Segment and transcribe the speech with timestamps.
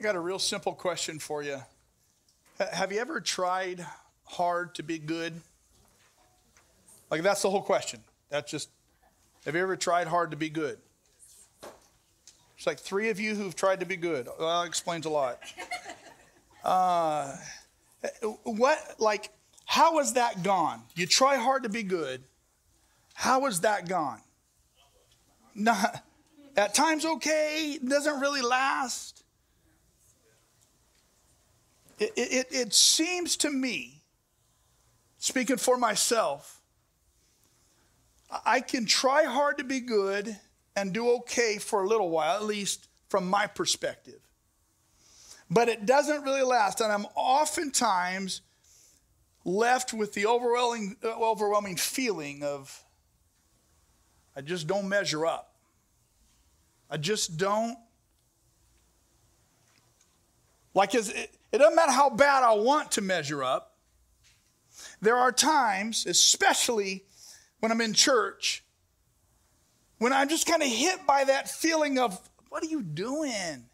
[0.00, 1.58] I got a real simple question for you.
[2.72, 3.84] Have you ever tried
[4.24, 5.34] hard to be good?
[7.10, 8.00] Like, that's the whole question.
[8.30, 8.70] That's just,
[9.44, 10.78] have you ever tried hard to be good?
[12.56, 14.26] It's like three of you who've tried to be good.
[14.38, 15.38] Well, that explains a lot.
[16.64, 17.36] Uh,
[18.44, 19.28] what, like,
[19.66, 20.80] how has that gone?
[20.94, 22.22] You try hard to be good.
[23.12, 24.20] How has that gone?
[25.54, 26.02] Not,
[26.56, 29.19] at times okay, doesn't really last.
[32.00, 34.02] It, it, it seems to me,
[35.18, 36.62] speaking for myself,
[38.46, 40.34] I can try hard to be good
[40.74, 44.20] and do okay for a little while, at least from my perspective.
[45.50, 48.40] But it doesn't really last, and I'm oftentimes
[49.44, 52.82] left with the overwhelming, uh, overwhelming feeling of
[54.34, 55.54] I just don't measure up.
[56.88, 57.76] I just don't.
[60.72, 63.76] Like, it, it doesn't matter how bad I want to measure up.
[65.00, 67.04] There are times, especially
[67.60, 68.64] when I'm in church,
[69.98, 73.64] when I'm just kind of hit by that feeling of, what are you doing?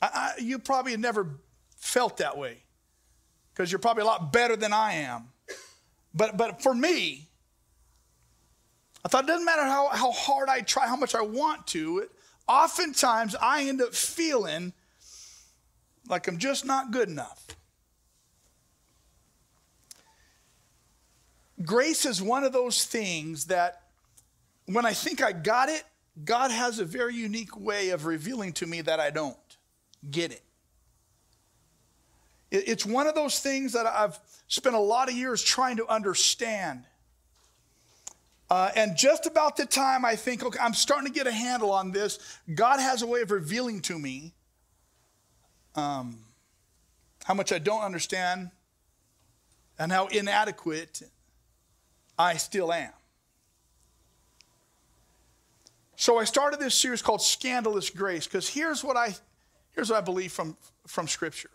[0.00, 1.38] I, I, you probably have never
[1.76, 2.58] felt that way
[3.52, 5.28] because you're probably a lot better than I am.
[6.14, 7.28] But, but for me,
[9.04, 11.98] I thought it doesn't matter how, how hard I try, how much I want to,
[11.98, 12.10] it,
[12.48, 14.72] oftentimes I end up feeling
[16.08, 17.46] like I'm just not good enough.
[21.64, 23.82] Grace is one of those things that
[24.66, 25.82] when I think I got it,
[26.24, 29.36] God has a very unique way of revealing to me that I don't
[30.10, 30.42] get it.
[32.50, 36.84] It's one of those things that I've spent a lot of years trying to understand.
[38.50, 41.70] Uh, and just about the time I think, okay, I'm starting to get a handle
[41.70, 42.18] on this,
[42.54, 44.32] God has a way of revealing to me
[45.78, 46.18] um,
[47.24, 48.50] how much I don't understand
[49.78, 51.02] and how inadequate
[52.18, 52.92] I still am.
[55.96, 59.14] So I started this series called Scandalous Grace because here's what I
[59.72, 60.56] here's what I believe from,
[60.86, 61.50] from Scripture.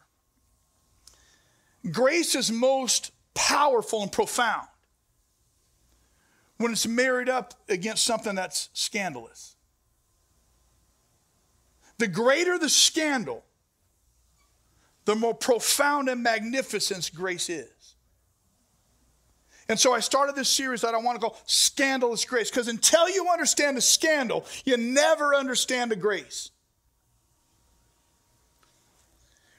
[1.91, 4.67] Grace is most powerful and profound
[6.57, 9.55] when it's married up against something that's scandalous.
[11.97, 13.43] The greater the scandal,
[15.05, 17.95] the more profound and magnificent grace is.
[19.69, 23.09] And so I started this series that I want to call Scandalous Grace, because until
[23.09, 26.51] you understand the scandal, you never understand the grace.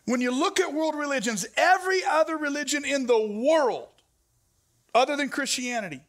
[0.05, 3.89] When you look at world religions, every other religion in the world,
[4.95, 6.03] other than Christianity,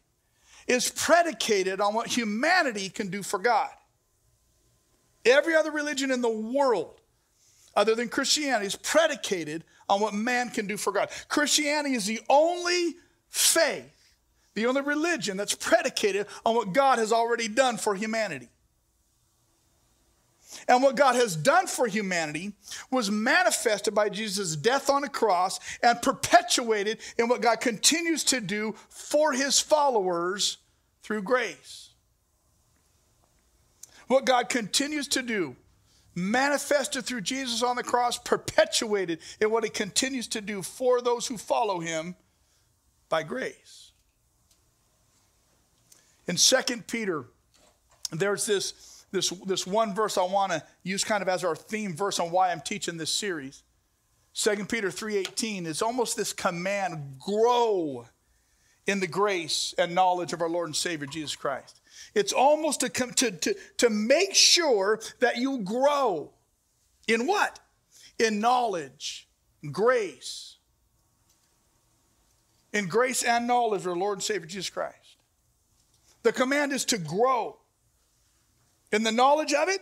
[0.68, 3.70] is predicated on what humanity can do for God.
[5.24, 7.00] Every other religion in the world
[7.76, 11.10] other than Christianity is predicated on what man can do for God.
[11.28, 12.96] Christianity is the only
[13.30, 14.14] faith,
[14.54, 18.50] the only religion that's predicated on what God has already done for humanity.
[20.68, 22.54] And what God has done for humanity
[22.90, 28.40] was manifested by Jesus' death on the cross and perpetuated in what God continues to
[28.40, 30.58] do for his followers
[31.04, 31.90] through grace.
[34.08, 35.56] What God continues to do
[36.16, 41.28] manifested through Jesus on the cross, perpetuated in what he continues to do for those
[41.28, 42.16] who follow him
[43.10, 43.92] by grace.
[46.28, 47.26] In 2 Peter,
[48.12, 51.94] there's this, this, this one verse I want to use kind of as our theme
[51.94, 53.64] verse on why I'm teaching this series.
[54.34, 58.06] 2 Peter 3:18 is almost this command, grow
[58.86, 61.80] in the grace and knowledge of our Lord and Savior Jesus Christ.
[62.14, 66.32] It's almost to, to, to, to make sure that you grow
[67.08, 67.60] in what?
[68.20, 69.28] In knowledge,
[69.72, 70.58] grace.
[72.74, 75.18] In grace and knowledge of our Lord and Savior Jesus Christ.
[76.24, 77.58] The command is to grow
[78.92, 79.82] in the knowledge of it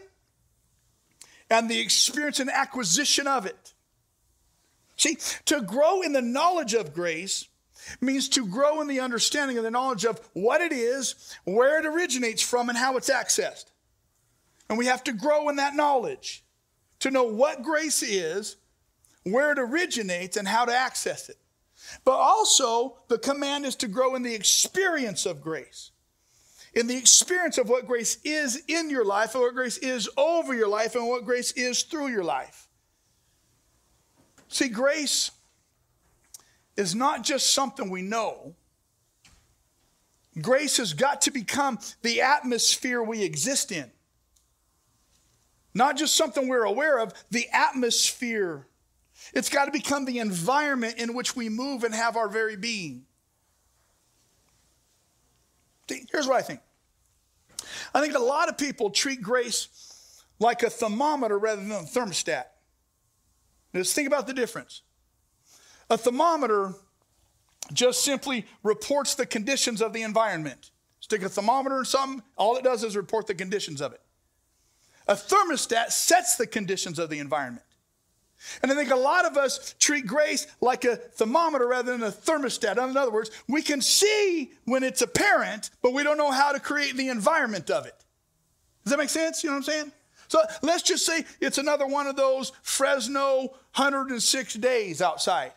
[1.49, 3.73] and the experience and acquisition of it.
[4.97, 7.47] See, to grow in the knowledge of grace
[8.01, 11.85] means to grow in the understanding and the knowledge of what it is, where it
[11.85, 13.65] originates from, and how it's accessed.
[14.69, 16.43] And we have to grow in that knowledge
[16.99, 18.55] to know what grace is,
[19.23, 21.37] where it originates, and how to access it.
[22.05, 25.91] But also, the command is to grow in the experience of grace,
[26.73, 30.53] in the experience of what grace is in your life, and what grace is over
[30.53, 32.67] your life, and what grace is through your life.
[34.47, 35.31] See, grace
[36.75, 38.55] is not just something we know.
[40.41, 43.91] Grace has got to become the atmosphere we exist in.
[45.75, 48.67] not just something we're aware of, the atmosphere.
[49.33, 53.05] It's got to become the environment in which we move and have our very being.
[56.11, 56.61] Here's what I think
[57.93, 62.45] I think a lot of people treat grace like a thermometer rather than a thermostat.
[63.75, 64.81] Just think about the difference.
[65.89, 66.73] A thermometer
[67.71, 70.71] just simply reports the conditions of the environment.
[70.99, 74.01] Stick a thermometer in something, all it does is report the conditions of it.
[75.07, 77.65] A thermostat sets the conditions of the environment.
[78.61, 82.11] And I think a lot of us treat grace like a thermometer rather than a
[82.11, 82.73] thermostat.
[82.73, 86.59] In other words, we can see when it's apparent, but we don't know how to
[86.59, 87.95] create the environment of it.
[88.83, 89.43] Does that make sense?
[89.43, 89.91] You know what I'm saying?
[90.27, 95.53] So let's just say it's another one of those Fresno 106 days outside.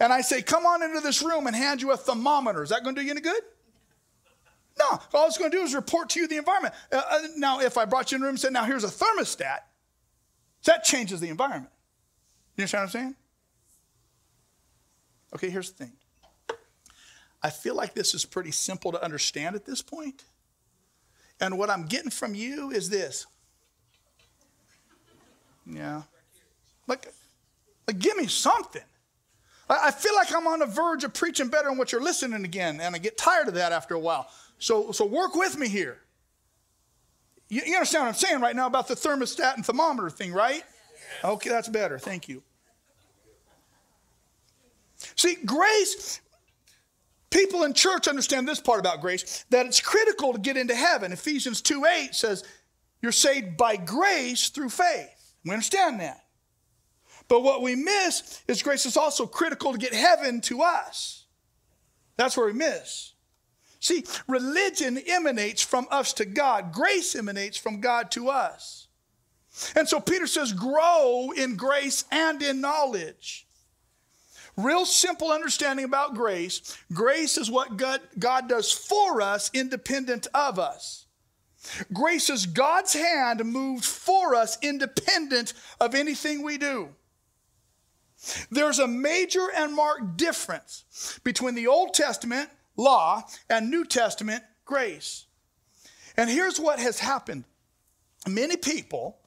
[0.00, 2.62] And I say, come on into this room and hand you a thermometer.
[2.62, 3.42] Is that going to do you any good?
[4.78, 4.98] No.
[5.12, 6.74] All it's going to do is report to you the environment.
[6.90, 8.88] Uh, uh, now, if I brought you in the room and said, now here's a
[8.88, 9.60] thermostat,
[10.64, 11.70] that changes the environment.
[12.56, 13.14] You understand what I'm saying?
[15.34, 15.92] Okay, here's the thing.
[17.42, 20.24] I feel like this is pretty simple to understand at this point.
[21.40, 23.26] And what I'm getting from you is this.
[25.66, 26.02] Yeah.
[26.86, 27.12] Like,
[27.86, 28.82] like give me something.
[29.68, 32.80] I, feel like I'm on the verge of preaching better than what you're listening again,
[32.80, 34.28] and I get tired of that after a while.
[34.58, 35.98] So, so work with me here.
[37.48, 40.62] You, you understand what I'm saying right now about the thermostat and thermometer thing, right?
[41.22, 41.98] Okay, that's better.
[41.98, 42.42] Thank you.
[45.16, 46.20] See, grace,
[47.30, 51.12] people in church understand this part about grace that it's critical to get into heaven.
[51.12, 52.44] Ephesians 2 8 says,
[53.02, 55.34] You're saved by grace through faith.
[55.44, 56.23] We understand that.
[57.28, 61.24] But what we miss is grace is also critical to get heaven to us.
[62.16, 63.12] That's where we miss.
[63.80, 68.88] See, religion emanates from us to God, grace emanates from God to us.
[69.76, 73.46] And so Peter says, grow in grace and in knowledge.
[74.56, 80.58] Real simple understanding about grace grace is what God, God does for us, independent of
[80.58, 81.06] us.
[81.92, 86.90] Grace is God's hand moved for us, independent of anything we do.
[88.50, 95.26] There's a major and marked difference between the Old Testament law and New Testament grace.
[96.16, 97.44] And here's what has happened
[98.26, 99.18] many people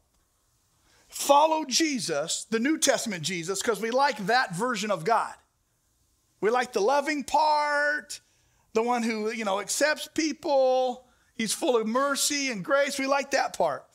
[1.08, 5.34] follow Jesus, the New Testament Jesus, because we like that version of God.
[6.42, 8.20] We like the loving part,
[8.74, 11.07] the one who, you know, accepts people.
[11.38, 12.98] He's full of mercy and grace.
[12.98, 13.86] We like that part.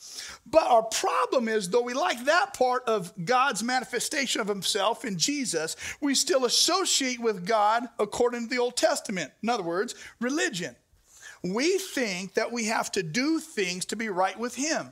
[0.46, 5.18] But our problem is, though we like that part of God's manifestation of himself in
[5.18, 9.32] Jesus, we still associate with God according to the Old Testament.
[9.42, 10.76] In other words, religion.
[11.42, 14.90] We think that we have to do things to be right with him.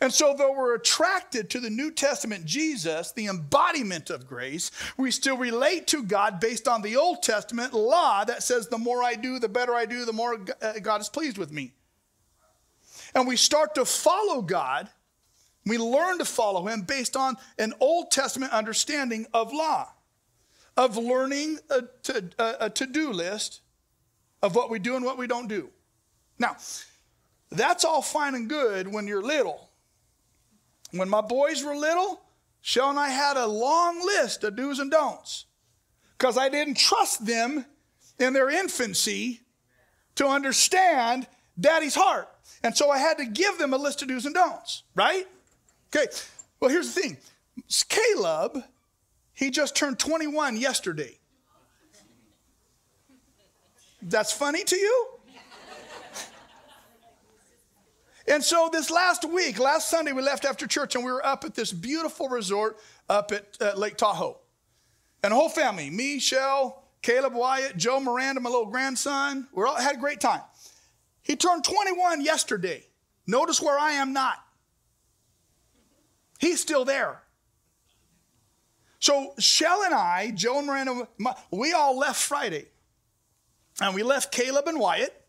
[0.00, 5.10] And so, though we're attracted to the New Testament Jesus, the embodiment of grace, we
[5.10, 9.14] still relate to God based on the Old Testament law that says, the more I
[9.14, 11.72] do, the better I do, the more uh, God is pleased with me.
[13.14, 14.88] And we start to follow God.
[15.66, 19.92] We learn to follow Him based on an Old Testament understanding of law,
[20.76, 23.60] of learning a, to, a to do list
[24.42, 25.70] of what we do and what we don't do.
[26.38, 26.56] Now,
[27.50, 29.68] that's all fine and good when you're little.
[30.92, 32.20] When my boys were little,
[32.60, 35.46] Shell and I had a long list of do's and don'ts
[36.16, 37.64] because I didn't trust them
[38.18, 39.40] in their infancy
[40.14, 41.26] to understand
[41.58, 42.28] daddy's heart.
[42.62, 45.26] And so I had to give them a list of do's and don'ts, right?
[45.94, 46.06] Okay,
[46.60, 47.16] well, here's the thing
[47.88, 48.62] Caleb,
[49.34, 51.18] he just turned 21 yesterday.
[54.02, 55.06] That's funny to you?
[58.32, 61.44] And so this last week, last Sunday, we left after church and we were up
[61.44, 64.38] at this beautiful resort up at uh, Lake Tahoe.
[65.22, 69.76] And the whole family, me, Shell, Caleb Wyatt, Joe Miranda, my little grandson, we all
[69.76, 70.40] had a great time.
[71.20, 72.86] He turned 21 yesterday.
[73.26, 74.38] Notice where I am not.
[76.38, 77.20] He's still there.
[78.98, 81.06] So Shell and I, Joe and Miranda,
[81.50, 82.64] we all left Friday.
[83.78, 85.21] And we left Caleb and Wyatt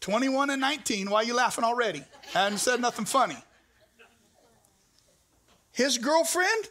[0.00, 1.10] 21 and 19.
[1.10, 2.04] Why are you laughing already?
[2.34, 3.36] I haven't said nothing funny.
[5.72, 6.68] His girlfriend,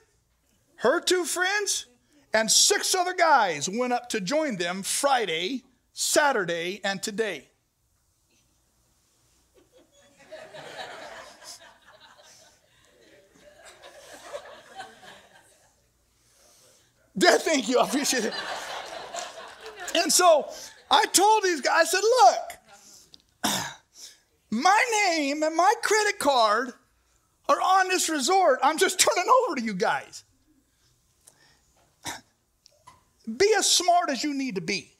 [0.78, 1.86] her two friends,
[2.34, 7.48] and six other guys went up to join them Friday, Saturday, and today.
[17.20, 18.34] Thank you, I appreciate it.
[19.96, 20.50] And so
[20.92, 22.57] I told these guys, I said, look,
[24.52, 26.74] my name and my credit card
[27.50, 28.60] are on this resort.
[28.64, 30.24] I'm just turning over to you guys.
[33.36, 34.94] Be as smart as you need to be.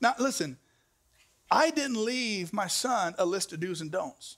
[0.00, 0.58] Now, listen,
[1.50, 4.36] I didn't leave my son a list of do's and don'ts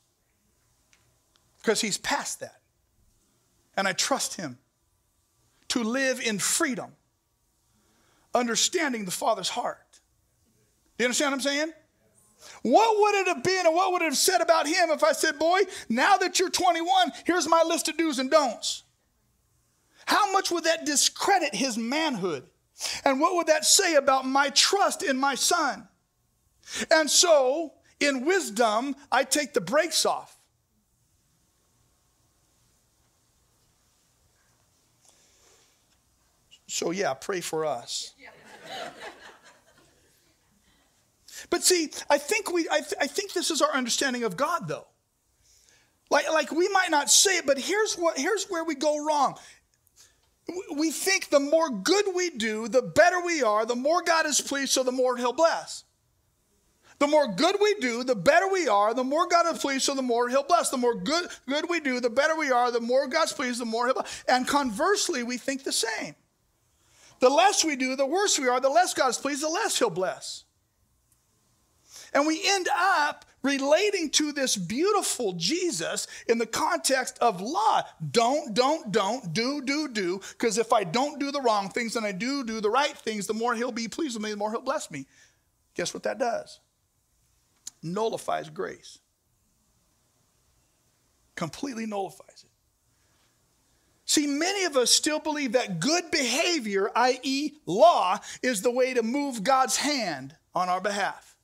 [1.58, 2.61] because he's past that.
[3.76, 4.58] And I trust him
[5.68, 6.92] to live in freedom,
[8.35, 10.00] understanding the Father's heart.
[10.97, 11.73] Do you understand what I'm saying?
[12.62, 15.12] What would it have been and what would it have said about him if I
[15.12, 18.85] said, Boy, now that you're 21, here's my list of do's and don'ts?
[20.06, 22.49] How much would that discredit his manhood?
[23.04, 25.88] And what would that say about my trust in my son?
[26.90, 30.38] And so, in wisdom, I take the brakes off.
[36.68, 38.12] So, yeah, pray for us.
[41.48, 44.68] but see, I think, we, I, th- I think this is our understanding of God,
[44.68, 44.87] though.
[46.10, 49.38] Like, like we might not say it, but here's, what, here's where we go wrong.
[50.75, 54.40] We think the more good we do, the better we are, the more God is
[54.40, 55.84] pleased, so the more He'll bless.
[56.98, 59.94] The more good we do, the better we are, the more God is pleased, so
[59.94, 60.68] the more He'll bless.
[60.68, 63.64] The more good, good we do, the better we are, the more God's pleased, the
[63.64, 64.25] more He'll bless.
[64.28, 66.14] And conversely, we think the same.
[67.20, 69.90] The less we do, the worse we are, the less God's pleased, the less He'll
[69.90, 70.44] bless.
[72.12, 77.82] And we end up relating to this beautiful Jesus in the context of law.
[78.10, 80.20] Don't, don't, don't, do, do, do.
[80.32, 83.26] Because if I don't do the wrong things and I do do the right things,
[83.26, 85.06] the more He'll be pleased with me, the more He'll bless me.
[85.75, 86.60] Guess what that does?
[87.82, 88.98] Nullifies grace.
[91.37, 92.48] Completely nullifies it.
[94.09, 99.03] See, many of us still believe that good behavior, i.e., law, is the way to
[99.03, 101.37] move God's hand on our behalf.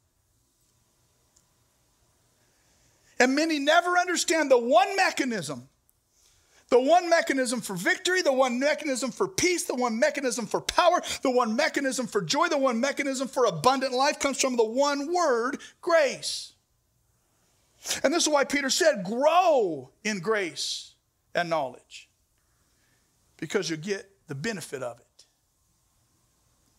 [3.21, 5.69] And many never understand the one mechanism
[6.71, 11.03] the one mechanism for victory, the one mechanism for peace, the one mechanism for power,
[11.23, 15.13] the one mechanism for joy, the one mechanism for abundant life comes from the one
[15.13, 16.55] word, grace.
[18.03, 20.95] And this is why Peter said, grow in grace
[21.35, 22.09] and knowledge
[23.45, 25.27] because you'll get the benefit of it.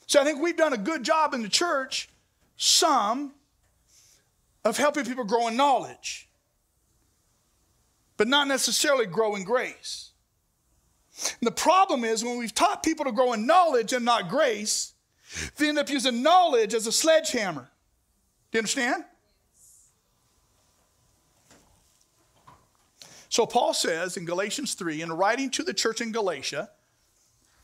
[0.07, 2.09] So I think we've done a good job in the church,
[2.57, 3.33] some,
[4.63, 6.27] of helping people grow in knowledge,
[8.17, 10.09] but not necessarily grow in grace.
[11.39, 14.93] And the problem is when we've taught people to grow in knowledge and not grace,
[15.57, 17.69] they end up using knowledge as a sledgehammer.
[18.51, 19.03] Do you understand?
[23.35, 26.69] So Paul says in Galatians 3, in writing to the church in Galatia,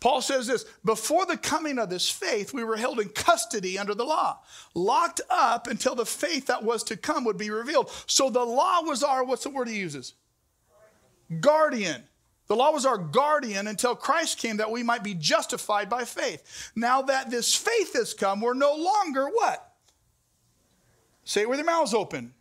[0.02, 3.96] Paul says this before the coming of this faith, we were held in custody under
[3.96, 4.40] the law,
[4.76, 7.90] locked up until the faith that was to come would be revealed.
[8.06, 10.16] So the law was our, what's the word he uses?
[11.40, 12.04] Guardian.
[12.48, 16.74] The law was our guardian until Christ came that we might be justified by faith.
[16.76, 19.72] Now that this faith has come, we're no longer what?
[21.24, 22.34] Say it with your mouths open.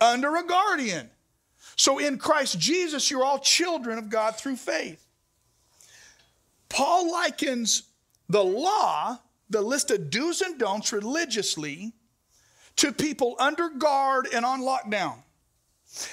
[0.00, 1.10] Under a guardian.
[1.76, 5.04] So in Christ Jesus, you're all children of God through faith.
[6.68, 7.84] Paul likens
[8.28, 9.18] the law,
[9.50, 11.92] the list of do's and don'ts religiously,
[12.76, 15.18] to people under guard and on lockdown.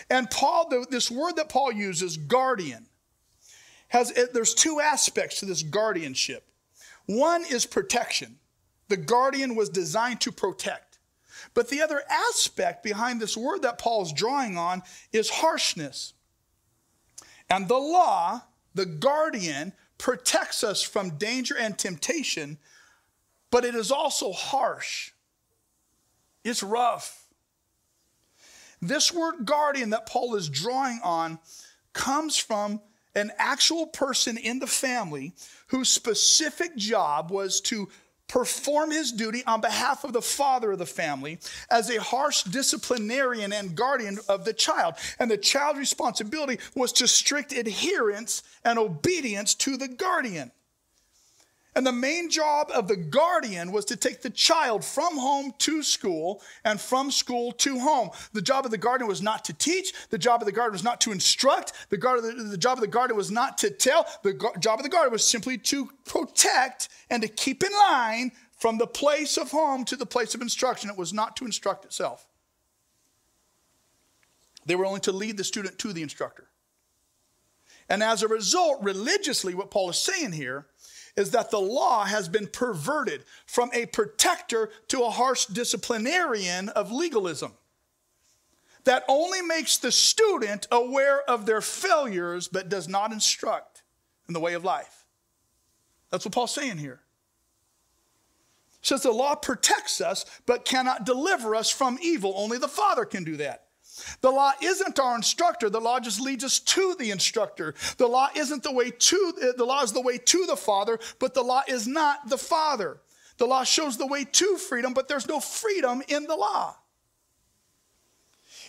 [0.10, 2.86] And Paul, this word that Paul uses, guardian,
[3.88, 6.48] has there's two aspects to this guardianship.
[7.08, 8.38] One is protection.
[8.88, 10.91] The guardian was designed to protect.
[11.54, 16.14] But the other aspect behind this word that Paul is drawing on is harshness.
[17.50, 18.44] And the law,
[18.74, 22.58] the guardian, protects us from danger and temptation,
[23.52, 25.12] but it is also harsh.
[26.44, 27.28] It's rough.
[28.82, 31.40] This word guardian that Paul is drawing on
[31.94, 32.82] comes from
[33.14, 35.34] an actual person in the family
[35.68, 37.90] whose specific job was to
[38.32, 41.38] perform his duty on behalf of the father of the family
[41.70, 44.96] as a harsh disciplinarian and guardian of the child.
[45.20, 50.52] And the child's responsibility was to strict adherence and obedience to the guardian.
[51.74, 55.82] And the main job of the guardian was to take the child from home to
[55.84, 58.10] school and from school to home.
[58.34, 59.94] The job of the guardian was not to teach.
[60.10, 61.72] The job of the guardian was not to instruct.
[61.90, 64.06] The, guard, the, the job of the guardian was not to tell.
[64.22, 68.34] The gu- job of the guardian was simply to protect and to keep in line
[68.58, 70.90] from the place of home to the place of instruction.
[70.90, 72.28] It was not to instruct itself.
[74.66, 76.48] They were only to lead the student to the instructor.
[77.90, 80.68] And as a result, religiously, what Paul is saying here
[81.16, 86.92] is that the law has been perverted from a protector to a harsh disciplinarian of
[86.92, 87.54] legalism.
[88.84, 93.84] that only makes the student aware of their failures but does not instruct
[94.28, 95.06] in the way of life.
[96.10, 97.02] That's what Paul's saying here.
[98.82, 102.34] Says the law protects us but cannot deliver us from evil.
[102.36, 103.66] Only the Father can do that.
[104.22, 105.70] The law isn't our instructor.
[105.70, 107.74] The law just leads us to the instructor.
[107.98, 111.00] The law isn't the way to uh, the law is the way to the Father,
[111.20, 113.00] but the law is not the Father.
[113.38, 116.76] The law shows the way to freedom, but there's no freedom in the law.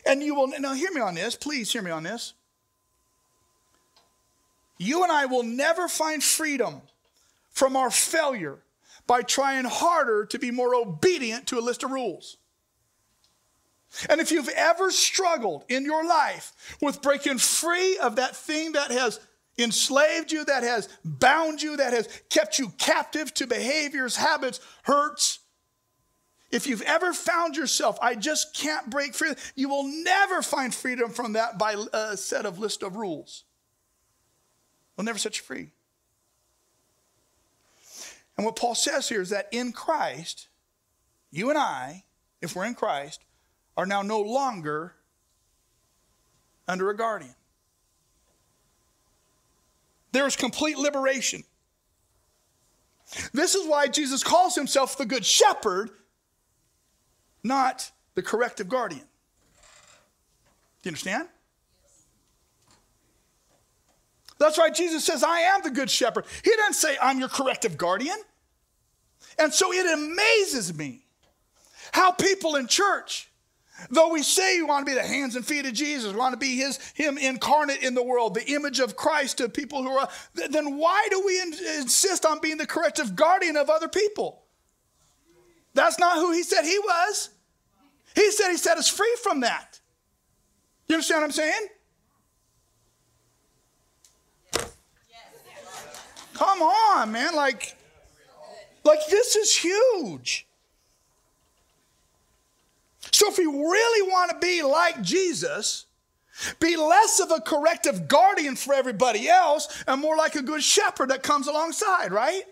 [0.07, 2.35] And you will now hear me on this, please hear me on this.
[4.79, 6.83] You and I will never find freedom
[7.51, 8.59] from our failure
[9.07, 12.39] by trying harder to be more obedient to a list of rules.
[14.09, 18.91] And if you've ever struggled in your life with breaking free of that thing that
[18.91, 19.21] has
[19.59, 25.41] enslaved you, that has bound you, that has kept you captive to behaviors, habits, hurts,
[26.53, 31.11] if you've ever found yourself, I just can't break free, you will never find freedom
[31.11, 33.45] from that by a set of list of rules.
[34.97, 35.71] Will never set you free.
[38.37, 40.49] And what Paul says here is that in Christ,
[41.31, 42.05] you and I,
[42.43, 43.25] if we're in Christ,
[43.77, 44.95] are now no longer
[46.69, 47.35] under a guardian.
[50.13, 51.43] There is complete liberation.
[53.33, 55.91] This is why Jesus calls himself the Good Shepherd,
[57.43, 59.07] not the corrective guardian.
[60.83, 61.29] Do you understand?
[64.39, 66.27] That's why Jesus says, I am the Good Shepherd.
[66.43, 68.17] He doesn't say, I'm your corrective guardian.
[69.39, 71.05] And so it amazes me
[71.93, 73.31] how people in church
[73.91, 76.39] Though we say we want to be the hands and feet of Jesus, want to
[76.39, 80.09] be his, him incarnate in the world, the image of Christ to people who are,
[80.35, 84.43] then why do we insist on being the corrective guardian of other people?
[85.75, 87.31] That's not who he said he was.
[88.15, 89.81] He said he set us free from that.
[90.89, 91.69] You understand what I'm saying?
[96.35, 97.35] Come on, man.
[97.35, 97.77] Like,
[98.85, 100.47] like this is huge.
[103.13, 105.87] So if we really want to be like Jesus,
[106.59, 111.11] be less of a corrective guardian for everybody else and more like a good shepherd
[111.11, 112.45] that comes alongside, right?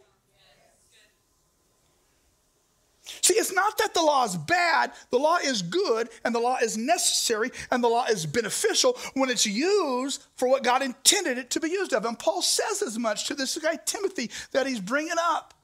[3.23, 4.93] See, it's not that the law is bad.
[5.11, 9.31] The law is good and the law is necessary and the law is beneficial when
[9.31, 12.05] it's used for what God intended it to be used of.
[12.05, 15.55] And Paul says as much to this guy Timothy that he's bringing up.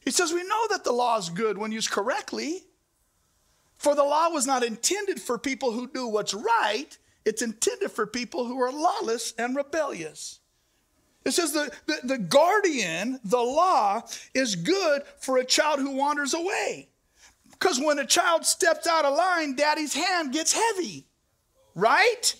[0.00, 2.64] He says, We know that the law is good when used correctly.
[3.78, 8.06] For the law was not intended for people who do what's right, it's intended for
[8.06, 10.40] people who are lawless and rebellious.
[11.24, 14.02] It says the, the, the, guardian, the law,
[14.34, 16.88] is good for a child who wanders away.
[17.50, 21.06] Because when a child steps out of line, daddy's hand gets heavy,
[21.74, 22.34] right?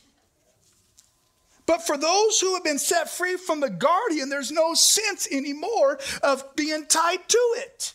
[1.67, 5.99] But for those who have been set free from the guardian, there's no sense anymore
[6.23, 7.93] of being tied to it.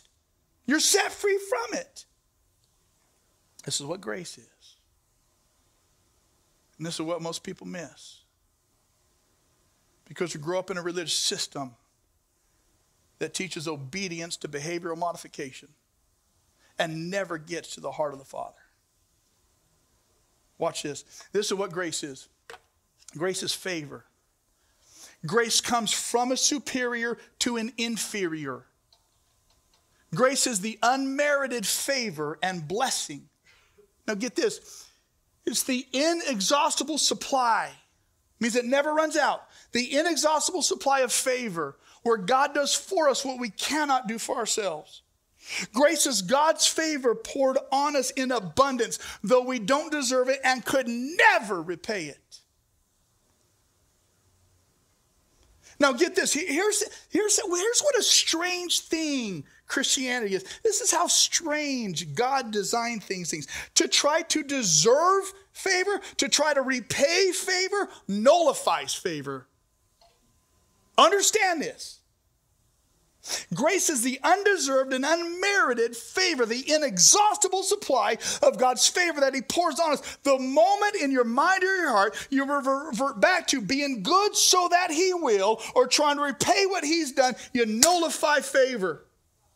[0.66, 2.04] You're set free from it.
[3.64, 4.76] This is what grace is.
[6.78, 8.20] And this is what most people miss.
[10.06, 11.74] Because you grow up in a religious system
[13.18, 15.68] that teaches obedience to behavioral modification
[16.78, 18.58] and never gets to the heart of the Father.
[20.58, 21.04] Watch this.
[21.32, 22.28] This is what grace is
[23.16, 24.04] grace is favor.
[25.24, 28.66] Grace comes from a superior to an inferior.
[30.14, 33.28] Grace is the unmerited favor and blessing
[34.06, 34.88] now get this.
[35.46, 37.70] It's the inexhaustible supply.
[38.40, 39.42] Means it never runs out.
[39.72, 44.36] The inexhaustible supply of favor where God does for us what we cannot do for
[44.36, 45.02] ourselves.
[45.72, 50.64] Grace is God's favor poured on us in abundance, though we don't deserve it and
[50.64, 52.40] could never repay it.
[55.78, 56.32] Now, get this.
[56.32, 60.44] Here's, here's, here's what a strange thing Christianity is.
[60.62, 63.48] This is how strange God designed things, things.
[63.76, 69.46] To try to deserve favor, to try to repay favor, nullifies favor.
[70.98, 72.00] Understand this.
[73.54, 79.40] Grace is the undeserved and unmerited favor, the inexhaustible supply of God's favor that He
[79.40, 80.18] pours on us.
[80.24, 84.68] The moment in your mind or your heart you revert back to being good so
[84.70, 89.06] that He will, or trying to repay what He's done, you nullify favor.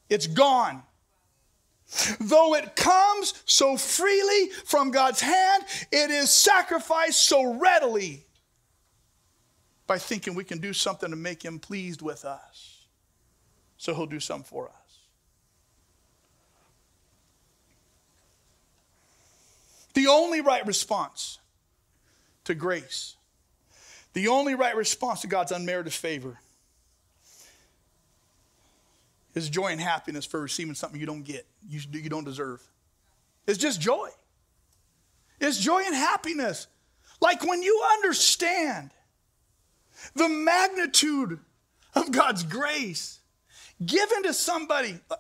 [0.09, 0.83] It's gone.
[2.21, 8.27] Though it comes so freely from God's hand, it is sacrificed so readily
[9.87, 12.85] by thinking we can do something to make Him pleased with us.
[13.79, 14.75] So He'll do something for us.
[19.95, 21.39] The only right response
[22.45, 23.17] to grace,
[24.13, 26.39] the only right response to God's unmerited favor
[29.39, 32.61] is joy and happiness for receiving something you don't get, you, you don't deserve.
[33.47, 34.11] It's just joy.
[35.41, 36.67] It's joy and happiness.
[37.21, 38.91] Like when you understand
[40.15, 41.39] the magnitude
[41.95, 43.21] of God's grace
[43.85, 44.99] given to somebody.
[45.11, 45.17] Uh,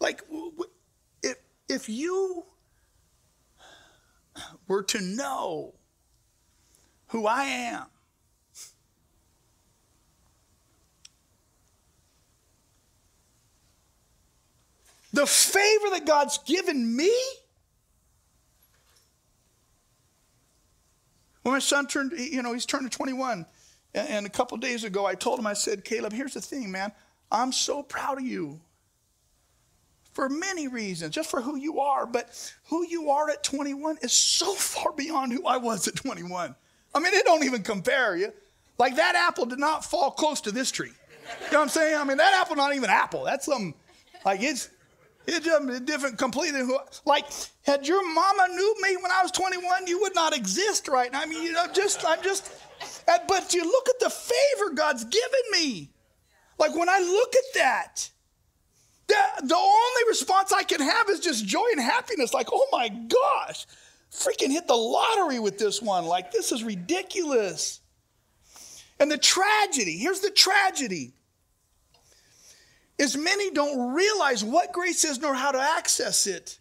[0.00, 0.22] like,
[1.22, 1.36] if,
[1.68, 2.44] if you
[4.68, 5.74] were to know
[7.08, 7.86] who I am,
[15.12, 17.12] the favor that God's given me.
[21.42, 23.46] When my son turned, you know, he's turned to 21.
[23.94, 26.90] And, a couple days ago, I told him, I said, Caleb, here's the thing, man.
[27.30, 28.60] I'm so proud of you
[30.12, 32.06] for many reasons, just for who you are.
[32.06, 36.56] But who you are at 21 is so far beyond who I was at 21.
[36.94, 38.32] I mean, it don't even compare you.
[38.78, 40.88] Like that apple did not fall close to this tree.
[40.88, 41.98] You know what I'm saying?
[41.98, 43.24] I mean, that apple not even apple.
[43.24, 43.74] That's some,
[44.24, 44.68] like it's
[45.26, 46.62] it's different completely.
[47.04, 47.26] Like,
[47.62, 51.20] had your mama knew me when I was 21, you would not exist right now.
[51.20, 52.52] I mean, you know, just, I'm just,
[53.06, 55.90] but you look at the favor God's given me.
[56.58, 58.10] Like, when I look at that,
[59.06, 62.34] the, the only response I can have is just joy and happiness.
[62.34, 63.66] Like, oh my gosh,
[64.14, 66.04] freaking hit the lottery with this one.
[66.04, 67.80] Like, this is ridiculous.
[69.00, 71.14] And the tragedy here's the tragedy
[72.96, 76.58] is many don't realize what grace is nor how to access it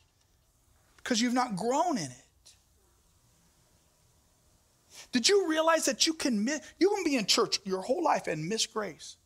[0.98, 2.24] because you've not grown in it.
[5.12, 8.26] Did you realize that you can miss, you can be in church your whole life
[8.26, 9.18] and miss grace?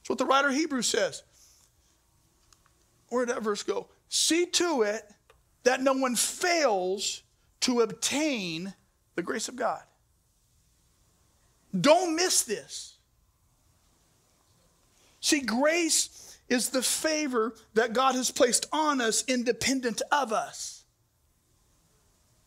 [0.00, 1.22] That's what the writer of Hebrews says.
[3.08, 3.88] Where did that verse go?
[4.08, 5.04] See to it
[5.64, 7.22] that no one fails
[7.60, 8.74] to obtain
[9.14, 9.82] the grace of God.
[11.78, 12.96] Don't miss this.
[15.20, 20.84] See, grace is the favor that God has placed on us independent of us.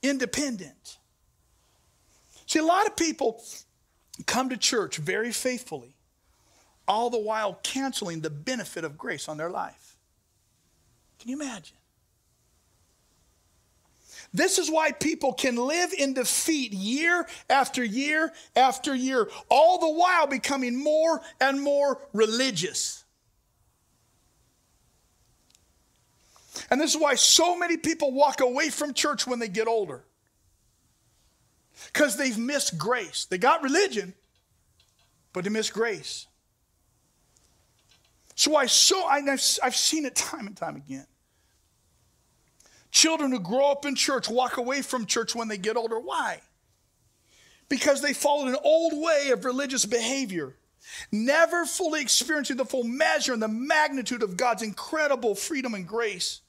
[0.03, 0.97] Independent.
[2.45, 3.43] See, a lot of people
[4.27, 5.95] come to church very faithfully,
[6.87, 9.97] all the while canceling the benefit of grace on their life.
[11.17, 11.77] Can you imagine?
[14.35, 19.97] This is why people can live in defeat year after year after year, all the
[19.97, 23.05] while becoming more and more religious.
[26.69, 30.03] And this is why so many people walk away from church when they get older.
[31.93, 33.25] Because they've missed grace.
[33.25, 34.13] They got religion,
[35.31, 36.27] but they missed grace.
[38.35, 41.07] So I so I've, I've seen it time and time again.
[42.95, 45.99] Children who grow up in church walk away from church when they get older.
[45.99, 46.39] Why?
[47.67, 50.55] Because they followed an old way of religious behavior,
[51.11, 56.39] never fully experiencing the full measure and the magnitude of God's incredible freedom and grace.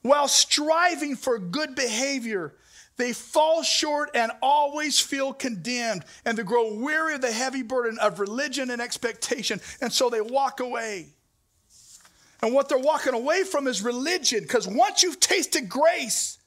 [0.00, 2.54] While striving for good behavior,
[2.96, 7.98] they fall short and always feel condemned, and they grow weary of the heavy burden
[7.98, 11.08] of religion and expectation, and so they walk away.
[12.40, 16.38] And what they're walking away from is religion, because once you've tasted grace,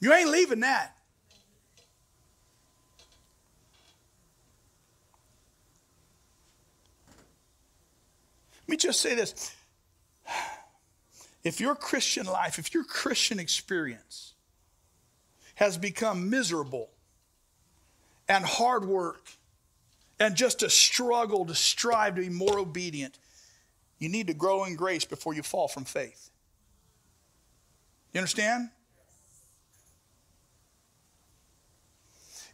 [0.00, 0.96] you ain't leaving that.
[8.62, 9.54] Let me just say this.
[11.44, 14.32] If your Christian life, if your Christian experience
[15.56, 16.88] has become miserable
[18.28, 19.30] and hard work
[20.22, 23.18] and just to struggle to strive to be more obedient,
[23.98, 26.30] you need to grow in grace before you fall from faith.
[28.12, 28.70] You understand?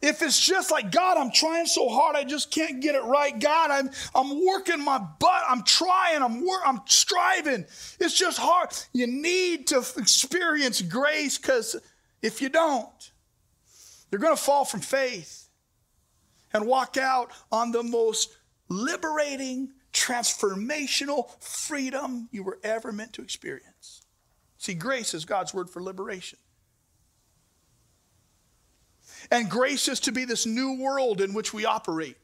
[0.00, 3.38] If it's just like, God, I'm trying so hard, I just can't get it right.
[3.38, 5.42] God, I'm, I'm working my butt.
[5.46, 6.22] I'm trying.
[6.22, 7.66] I'm, wor- I'm striving.
[8.00, 8.70] It's just hard.
[8.94, 11.76] You need to experience grace because
[12.22, 13.10] if you don't,
[14.10, 15.47] you're going to fall from faith
[16.52, 18.36] and walk out on the most
[18.68, 24.02] liberating, transformational freedom you were ever meant to experience.
[24.58, 26.38] See, grace is God's word for liberation.
[29.30, 32.16] And grace is to be this new world in which we operate.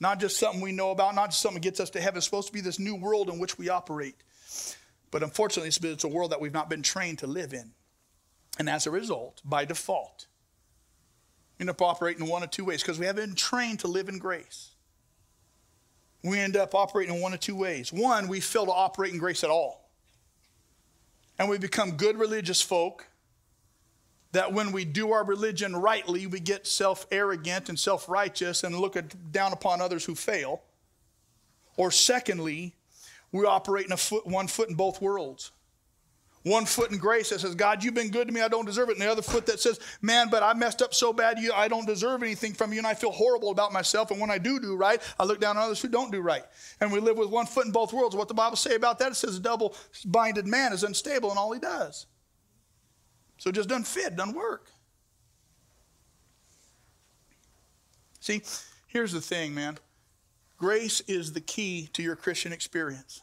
[0.00, 2.18] Not just something we know about, not just something that gets us to heaven.
[2.18, 4.16] It's supposed to be this new world in which we operate.
[5.10, 7.72] But unfortunately, it's a world that we've not been trained to live in.
[8.58, 10.26] And as a result, by default,
[11.60, 14.08] end up operating in one of two ways because we haven't been trained to live
[14.08, 14.70] in grace.
[16.22, 17.92] we end up operating in one of two ways.
[17.92, 19.88] One, we fail to operate in grace at all.
[21.38, 23.08] And we become good religious folk
[24.32, 28.78] that when we do our religion rightly, we get self arrogant and self righteous and
[28.78, 30.62] look at, down upon others who fail.
[31.76, 32.74] Or secondly,
[33.32, 35.50] we operate in a foot, one foot in both worlds.
[36.44, 38.90] One foot in grace that says, God, you've been good to me, I don't deserve
[38.90, 38.92] it.
[38.92, 41.68] And the other foot that says, man, but I messed up so bad, you, I
[41.68, 44.10] don't deserve anything from you, and I feel horrible about myself.
[44.10, 46.44] And when I do do right, I look down on others who don't do right.
[46.80, 48.14] And we live with one foot in both worlds.
[48.14, 49.12] What the Bible say about that?
[49.12, 49.74] It says a double
[50.06, 52.06] minded man is unstable in all he does.
[53.38, 54.70] So it just doesn't fit, doesn't work.
[58.20, 58.42] See,
[58.86, 59.78] here's the thing, man.
[60.58, 63.22] Grace is the key to your Christian experience.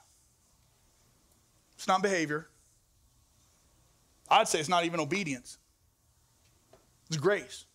[1.75, 2.47] It's not behavior.
[4.31, 5.57] I'd say it's not even obedience.
[7.07, 7.65] It's grace.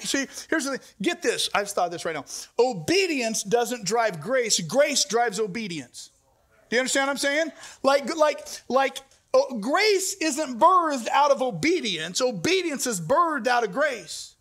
[0.00, 0.80] See, here's the thing.
[1.00, 1.48] Get this.
[1.54, 2.24] I just thought this right now.
[2.58, 4.58] Obedience doesn't drive grace.
[4.60, 6.10] Grace drives obedience.
[6.68, 7.52] Do you understand what I'm saying?
[7.82, 8.98] Like, like, like,
[9.32, 12.20] oh, grace isn't birthed out of obedience.
[12.20, 14.31] Obedience is birthed out of grace.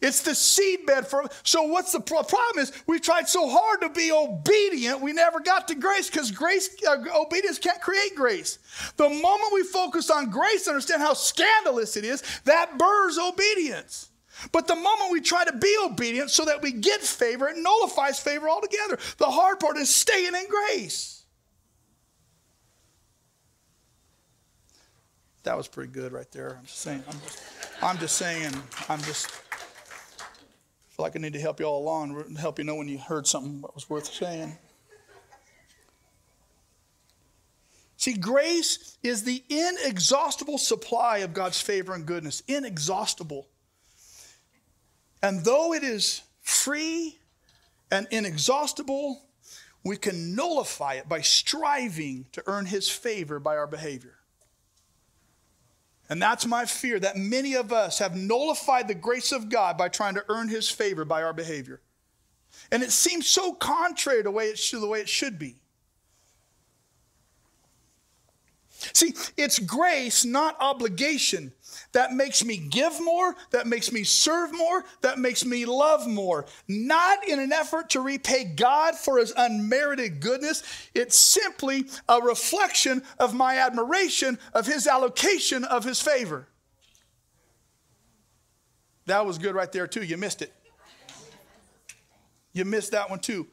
[0.00, 1.28] It's the seedbed for.
[1.42, 2.30] So what's the problem?
[2.58, 6.70] Is we tried so hard to be obedient, we never got to grace because grace,
[6.88, 8.58] uh, obedience can't create grace.
[8.96, 12.22] The moment we focus on grace, understand how scandalous it is.
[12.44, 14.10] That burrs obedience.
[14.52, 18.18] But the moment we try to be obedient so that we get favor, it nullifies
[18.20, 18.98] favor altogether.
[19.18, 21.24] The hard part is staying in grace.
[25.42, 26.56] That was pretty good right there.
[26.58, 27.02] I'm just saying.
[27.06, 27.42] I'm just,
[27.82, 28.52] I'm just saying.
[28.88, 29.30] I'm just
[31.00, 32.98] feel like I need to help you all along and help you know when you
[32.98, 34.58] heard something that was worth saying.
[37.96, 42.42] See, grace is the inexhaustible supply of God's favor and goodness.
[42.46, 43.48] Inexhaustible.
[45.22, 47.18] And though it is free
[47.90, 49.22] and inexhaustible,
[49.82, 54.16] we can nullify it by striving to earn His favor by our behavior.
[56.10, 59.88] And that's my fear that many of us have nullified the grace of God by
[59.88, 61.80] trying to earn his favor by our behavior.
[62.72, 65.60] And it seems so contrary to the way it should, the way it should be.
[68.92, 71.52] See, it's grace, not obligation,
[71.92, 76.46] that makes me give more, that makes me serve more, that makes me love more.
[76.68, 80.62] Not in an effort to repay God for his unmerited goodness.
[80.94, 86.46] It's simply a reflection of my admiration of his allocation of his favor.
[89.06, 90.04] That was good right there, too.
[90.04, 90.52] You missed it.
[92.52, 93.48] You missed that one, too.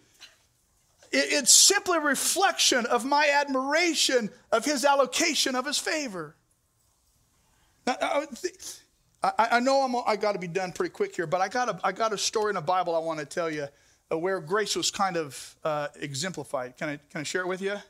[1.12, 6.36] It's simply a reflection of my admiration of his allocation of his favor.
[7.88, 8.23] Now,
[9.23, 11.69] I, I know I'm, I got to be done pretty quick here, but I got,
[11.69, 13.67] a, I got a story in the Bible I want to tell you
[14.12, 16.78] uh, where grace was kind of uh, exemplified.
[16.78, 17.71] Can I, can I share it with you?
[17.73, 17.82] Is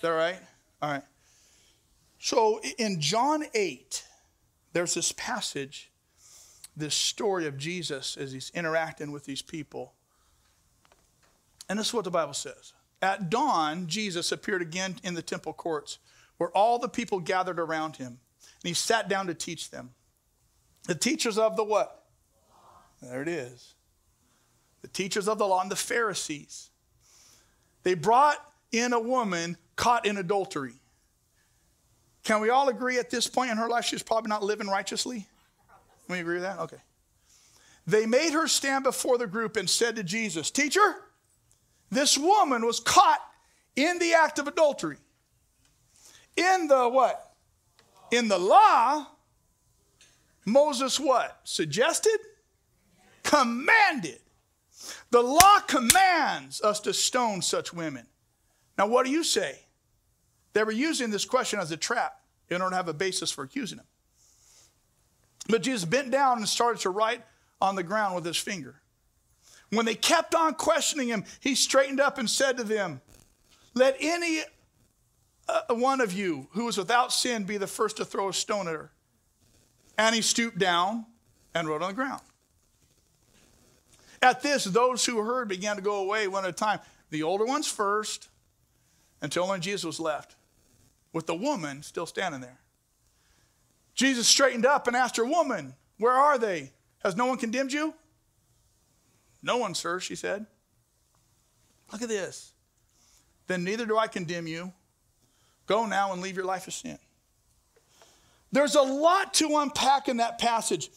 [0.00, 0.38] that all right?
[0.82, 1.02] All right.
[2.18, 4.04] So in John 8,
[4.72, 5.90] there's this passage,
[6.76, 9.92] this story of Jesus as he's interacting with these people.
[11.68, 12.72] And this is what the Bible says.
[13.02, 15.98] At dawn, Jesus appeared again in the temple courts
[16.38, 18.18] where all the people gathered around him
[18.62, 19.90] and he sat down to teach them.
[20.86, 22.04] The teachers of the what?
[23.02, 23.74] There it is.
[24.82, 26.70] The teachers of the law and the Pharisees.
[27.82, 28.38] They brought
[28.72, 30.74] in a woman caught in adultery.
[32.24, 35.26] Can we all agree at this point in her life she's probably not living righteously?
[36.08, 36.58] We agree with that?
[36.58, 36.78] Okay.
[37.86, 40.96] They made her stand before the group and said to Jesus, Teacher,
[41.90, 43.20] this woman was caught
[43.76, 44.96] in the act of adultery.
[46.36, 47.35] In the what?
[48.10, 49.06] In the law,
[50.44, 51.40] Moses what?
[51.44, 52.18] Suggested?
[53.22, 54.20] Commanded.
[55.10, 58.06] The law commands us to stone such women.
[58.78, 59.60] Now, what do you say?
[60.52, 63.44] They were using this question as a trap in order to have a basis for
[63.44, 63.86] accusing him.
[65.48, 67.24] But Jesus bent down and started to write
[67.60, 68.80] on the ground with his finger.
[69.70, 73.00] When they kept on questioning him, he straightened up and said to them,
[73.74, 74.42] Let any
[75.48, 78.68] uh, one of you who is without sin be the first to throw a stone
[78.68, 78.90] at her.
[79.98, 81.06] And he stooped down
[81.54, 82.22] and wrote on the ground.
[84.22, 86.80] At this, those who heard began to go away one at a time.
[87.10, 88.28] The older ones first,
[89.22, 90.36] until only Jesus was left,
[91.12, 92.58] with the woman still standing there.
[93.94, 96.72] Jesus straightened up and asked her, Woman, where are they?
[97.02, 97.94] Has no one condemned you?
[99.42, 100.46] No one, sir, she said.
[101.92, 102.52] Look at this.
[103.46, 104.72] Then neither do I condemn you.
[105.66, 106.98] Go now and leave your life of sin.
[108.52, 110.90] There's a lot to unpack in that passage.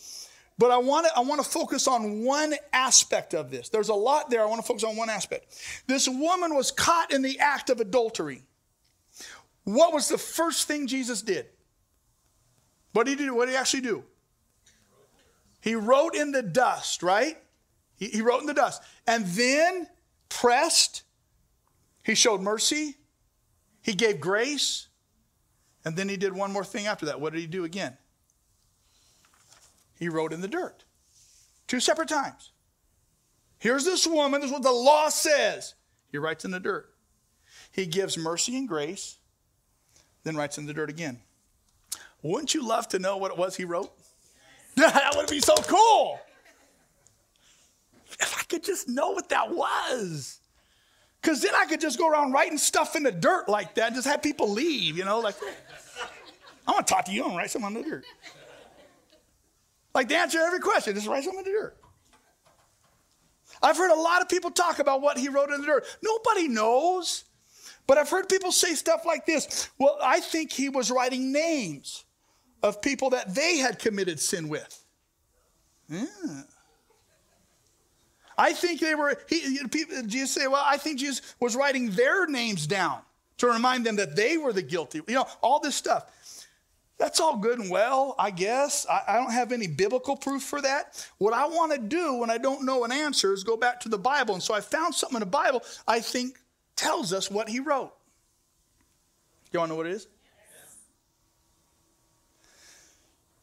[0.57, 3.69] But I want to I want to focus on one aspect of this.
[3.69, 4.41] There's a lot there.
[4.41, 5.55] I want to focus on one aspect.
[5.87, 8.43] This woman was caught in the act of adultery.
[9.63, 11.45] What was the first thing Jesus did?
[12.91, 13.35] What did he do?
[13.35, 14.03] What did he actually do?
[15.61, 17.37] He wrote in the dust, right?
[17.95, 18.81] He, he wrote in the dust.
[19.07, 19.87] And then
[20.27, 21.03] pressed,
[22.03, 22.95] he showed mercy,
[23.81, 24.87] he gave grace,
[25.85, 27.21] and then he did one more thing after that.
[27.21, 27.97] What did he do again?
[29.97, 30.85] He wrote in the dirt.
[31.67, 32.51] Two separate times.
[33.59, 35.75] Here's this woman, this is what the law says.
[36.11, 36.89] He writes in the dirt.
[37.71, 39.17] He gives mercy and grace,
[40.23, 41.19] then writes in the dirt again.
[42.21, 43.91] Wouldn't you love to know what it was he wrote?
[44.75, 46.19] that would be so cool.
[48.19, 50.39] If I could just know what that was.
[51.21, 53.95] Because then I could just go around writing stuff in the dirt like that, and
[53.95, 55.35] just have people leave, you know, like,
[56.65, 58.05] I want to talk to you, I'm write something on the dirt.
[59.93, 61.77] Like to answer every question, just write something in the dirt.
[63.61, 65.85] I've heard a lot of people talk about what he wrote in the dirt.
[66.01, 67.25] Nobody knows.
[67.87, 69.69] But I've heard people say stuff like this.
[69.79, 72.05] Well, I think he was writing names
[72.61, 74.85] of people that they had committed sin with.
[75.89, 76.05] Yeah.
[78.39, 82.25] I think they were, he, people, Jesus say, well, I think Jesus was writing their
[82.25, 83.01] names down
[83.37, 85.01] to remind them that they were the guilty.
[85.09, 86.09] You know, all this stuff.
[86.97, 88.85] That's all good and well, I guess.
[88.89, 91.05] I, I don't have any biblical proof for that.
[91.17, 93.89] What I want to do when I don't know an answer is go back to
[93.89, 94.35] the Bible.
[94.35, 96.39] And so I found something in the Bible I think
[96.77, 97.91] tells us what he wrote.
[99.51, 100.07] You want to know what it is?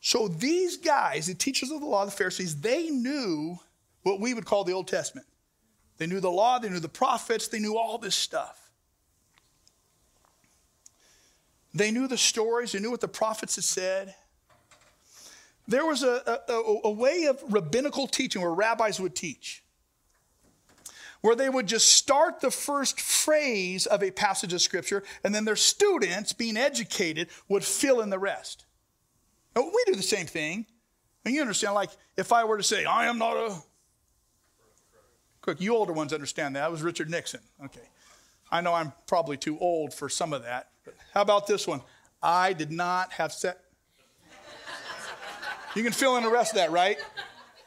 [0.01, 3.59] So these guys, the teachers of the law, the Pharisees, they knew
[4.07, 5.27] what we would call the Old Testament.
[5.99, 8.71] They knew the law, they knew the prophets, they knew all this stuff.
[11.75, 14.15] They knew the stories, they knew what the prophets had said.
[15.67, 19.65] There was a, a, a way of rabbinical teaching where rabbis would teach,
[21.21, 25.45] where they would just start the first phrase of a passage of scripture, and then
[25.45, 28.67] their students, being educated, would fill in the rest.
[29.57, 30.67] We do the same thing.
[31.25, 33.57] And you understand, like, if I were to say, I am not a
[35.47, 36.63] Quick, you older ones understand that.
[36.63, 37.39] That was Richard Nixon.
[37.65, 37.89] Okay.
[38.51, 40.71] I know I'm probably too old for some of that.
[40.85, 41.83] But how about this one?
[42.21, 43.57] I did not have sex.
[45.77, 46.99] you can fill in the rest of that, right?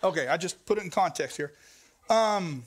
[0.04, 1.54] Okay, I just put it in context here.
[2.10, 2.63] Um,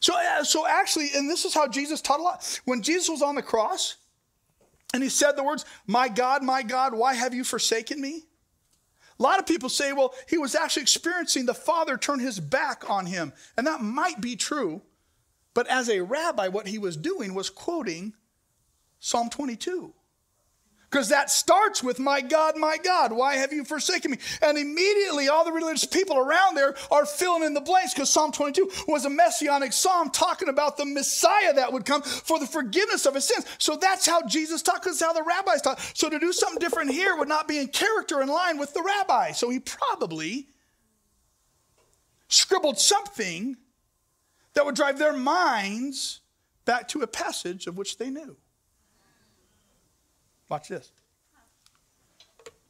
[0.00, 2.60] so, uh, so actually, and this is how Jesus taught a lot.
[2.64, 3.94] When Jesus was on the cross,
[4.92, 8.24] and he said the words, "My God, my God, why have you forsaken me?"
[9.18, 12.88] A lot of people say, well, he was actually experiencing the Father turn his back
[12.88, 13.32] on him.
[13.56, 14.82] And that might be true.
[15.54, 18.14] But as a rabbi, what he was doing was quoting
[19.00, 19.92] Psalm 22.
[20.90, 24.18] Because that starts with, My God, my God, why have you forsaken me?
[24.40, 28.32] And immediately all the religious people around there are filling in the blanks because Psalm
[28.32, 33.04] 22 was a messianic psalm talking about the Messiah that would come for the forgiveness
[33.04, 33.44] of his sins.
[33.58, 35.78] So that's how Jesus taught, because how the rabbis taught.
[35.94, 38.82] So to do something different here would not be in character in line with the
[38.82, 39.32] rabbi.
[39.32, 40.48] So he probably
[42.28, 43.56] scribbled something
[44.54, 46.20] that would drive their minds
[46.64, 48.38] back to a passage of which they knew.
[50.48, 50.90] Watch this.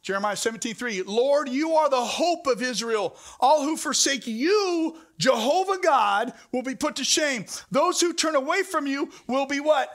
[0.01, 1.03] Jeremiah 17, 3.
[1.03, 3.15] Lord, you are the hope of Israel.
[3.39, 7.45] All who forsake you, Jehovah God, will be put to shame.
[7.69, 9.89] Those who turn away from you will be what?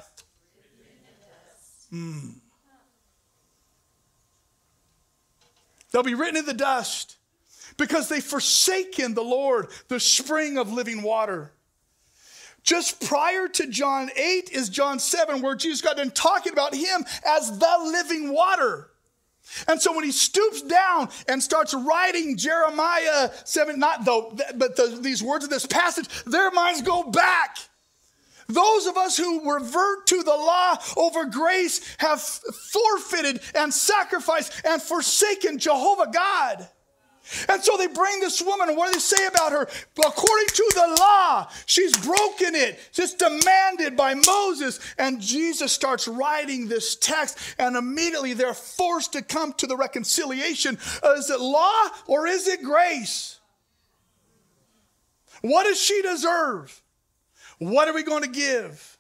[1.93, 2.35] Mm.
[5.91, 7.17] They'll be written in the dust
[7.77, 11.54] because they've forsaken the Lord, the spring of living water.
[12.65, 17.05] Just prior to John 8 is John 7, where Jesus got done talking about him
[17.25, 18.89] as the living water.
[19.69, 24.99] And so when he stoops down and starts writing Jeremiah 7, not though, but the,
[24.99, 27.59] these words of this passage, their minds go back.
[28.49, 34.81] Those of us who revert to the law over grace have forfeited and sacrificed and
[34.81, 36.69] forsaken Jehovah God.
[37.49, 39.63] And so they bring this woman, and what do they say about her?
[39.99, 42.79] According to the law, she's broken it.
[42.95, 44.79] It's demanded by Moses.
[44.99, 50.79] And Jesus starts writing this text, and immediately they're forced to come to the reconciliation.
[51.03, 53.41] Uh, is it law or is it grace?
[55.41, 56.83] What does she deserve?
[57.59, 58.99] What are we going to give?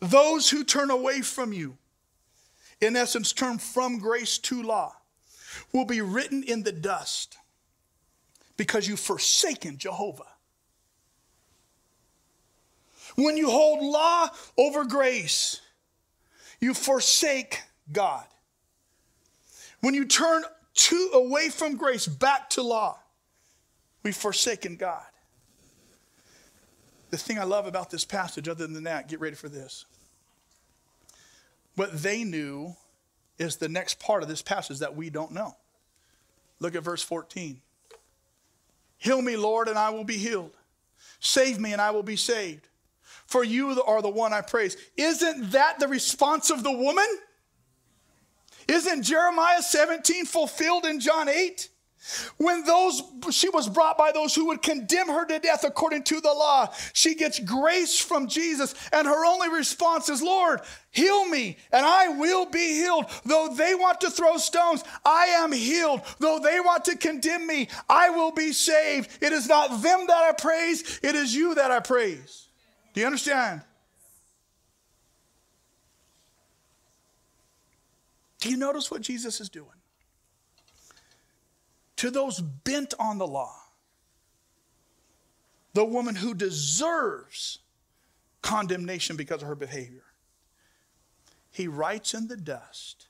[0.00, 1.76] Those who turn away from you,
[2.80, 4.94] in essence, turn from grace to law
[5.74, 7.36] will be written in the dust
[8.56, 10.22] because you've forsaken Jehovah.
[13.16, 15.60] When you hold law over grace,
[16.60, 17.60] you forsake
[17.92, 18.24] God.
[19.80, 20.44] When you turn
[20.74, 22.98] to away from grace back to law.
[24.02, 25.04] We've forsaken God.
[27.10, 29.84] The thing I love about this passage, other than that, get ready for this.
[31.76, 32.74] What they knew
[33.38, 35.56] is the next part of this passage that we don't know.
[36.64, 37.60] Look at verse 14.
[38.96, 40.52] Heal me, Lord, and I will be healed.
[41.20, 42.68] Save me, and I will be saved.
[43.26, 44.74] For you are the one I praise.
[44.96, 47.04] Isn't that the response of the woman?
[48.66, 51.68] Isn't Jeremiah 17 fulfilled in John 8?
[52.36, 56.20] When those she was brought by those who would condemn her to death according to
[56.20, 61.56] the law, she gets grace from Jesus, and her only response is, Lord, heal me,
[61.72, 63.06] and I will be healed.
[63.24, 66.02] Though they want to throw stones, I am healed.
[66.18, 69.22] Though they want to condemn me, I will be saved.
[69.22, 72.48] It is not them that I praise, it is you that I praise.
[72.92, 73.62] Do you understand?
[78.40, 79.68] Do you notice what Jesus is doing?
[81.96, 83.54] To those bent on the law,
[85.74, 87.58] the woman who deserves
[88.42, 90.04] condemnation because of her behavior,
[91.50, 93.06] he writes in the dust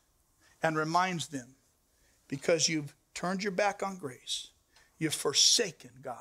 [0.63, 1.55] and reminds them
[2.29, 4.49] because you've turned your back on grace,
[4.99, 6.19] you've forsaken God.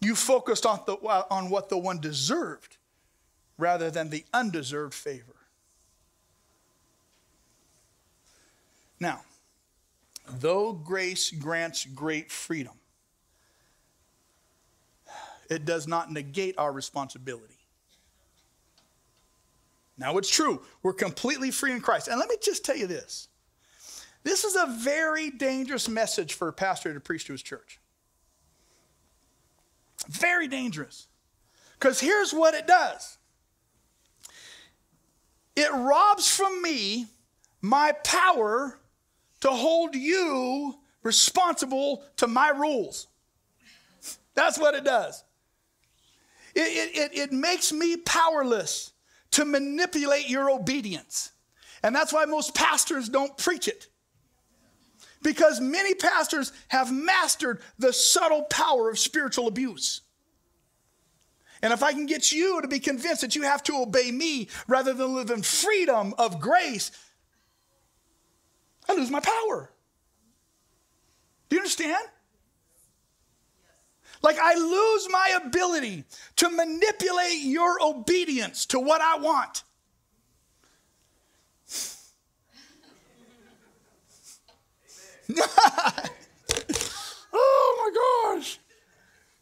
[0.00, 0.94] You focused on, the,
[1.30, 2.76] on what the one deserved
[3.56, 5.33] rather than the undeserved favor.
[9.00, 9.22] Now,
[10.38, 12.74] though grace grants great freedom,
[15.50, 17.54] it does not negate our responsibility.
[19.96, 22.08] Now, it's true, we're completely free in Christ.
[22.08, 23.28] And let me just tell you this
[24.24, 27.78] this is a very dangerous message for a pastor to preach to his church.
[30.08, 31.06] Very dangerous.
[31.78, 33.18] Because here's what it does
[35.54, 37.06] it robs from me
[37.60, 38.78] my power
[39.44, 43.08] to hold you responsible to my rules.
[44.34, 45.22] That's what it does.
[46.54, 48.92] It, it, it, makes me powerless
[49.32, 51.32] to manipulate your obedience.
[51.82, 53.88] And that's why most pastors don't preach it.
[55.20, 60.00] Because many pastors have mastered the subtle power of spiritual abuse.
[61.60, 64.48] And if I can get you to be convinced that you have to obey me
[64.68, 66.90] rather than live in freedom of grace,
[68.88, 69.70] I lose my power.
[71.48, 72.04] Do you understand?
[74.22, 76.04] Like I lose my ability
[76.36, 79.62] to manipulate your obedience to what I want.
[87.32, 88.58] oh my gosh.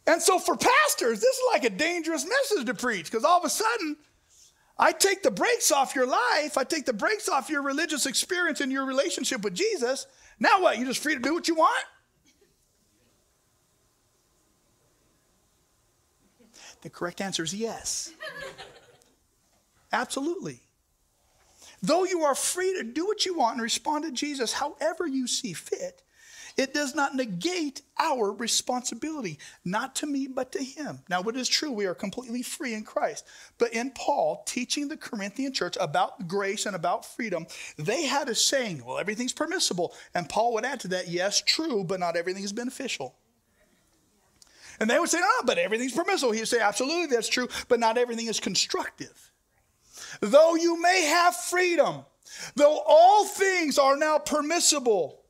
[0.06, 3.44] And so for pastors, this is like a dangerous message to preach because all of
[3.44, 3.96] a sudden,
[4.78, 8.60] I take the brakes off your life, I take the brakes off your religious experience
[8.60, 10.06] and your relationship with Jesus.
[10.40, 10.78] Now what?
[10.78, 11.84] You're just free to do what you want?
[16.80, 18.12] The correct answer is yes.
[19.92, 20.60] Absolutely.
[21.82, 25.26] Though you are free to do what you want and respond to Jesus however you
[25.26, 26.02] see fit,
[26.56, 31.00] it does not negate our responsibility, not to me, but to him.
[31.08, 33.26] Now, it is true, we are completely free in Christ.
[33.58, 37.46] But in Paul teaching the Corinthian church about grace and about freedom,
[37.78, 39.94] they had a saying, well, everything's permissible.
[40.14, 43.14] And Paul would add to that, yes, true, but not everything is beneficial.
[44.80, 46.32] And they would say, no, but everything's permissible.
[46.32, 49.30] He'd say, absolutely, that's true, but not everything is constructive.
[50.20, 52.04] Though you may have freedom,
[52.56, 55.21] though all things are now permissible,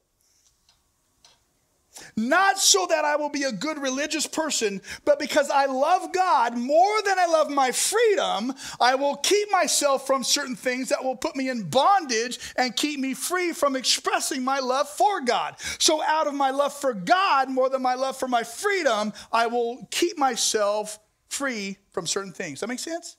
[2.17, 6.57] not so that I will be a good religious person, but because I love God
[6.57, 11.17] more than I love my freedom, I will keep myself from certain things that will
[11.17, 15.57] put me in bondage and keep me free from expressing my love for God.
[15.79, 19.47] So, out of my love for God more than my love for my freedom, I
[19.47, 20.99] will keep myself
[21.29, 22.61] free from certain things.
[22.61, 23.17] That makes sense?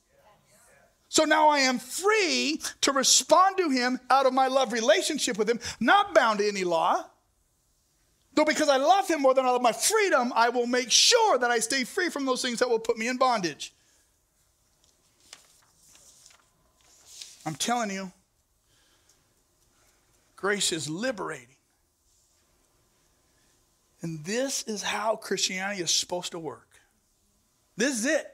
[1.14, 5.48] So now I am free to respond to him out of my love relationship with
[5.48, 7.06] him, not bound to any law.
[8.36, 11.38] Though because I love him more than I love my freedom, I will make sure
[11.38, 13.74] that I stay free from those things that will put me in bondage.
[17.46, 18.12] I'm telling you,
[20.36, 21.48] grace is liberating.
[24.02, 26.68] And this is how Christianity is supposed to work.
[27.78, 28.33] This is it.